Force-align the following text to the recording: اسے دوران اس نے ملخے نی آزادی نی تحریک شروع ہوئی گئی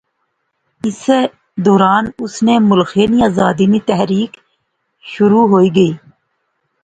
اسے 0.87 1.19
دوران 1.65 2.03
اس 2.23 2.33
نے 2.45 2.55
ملخے 2.69 3.03
نی 3.11 3.19
آزادی 3.29 3.65
نی 3.71 3.79
تحریک 3.89 4.31
شروع 5.11 5.45
ہوئی 5.51 5.69
گئی 5.75 5.91